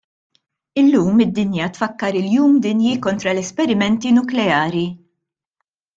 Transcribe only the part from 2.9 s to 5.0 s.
kontra l-esperimenti nukleari.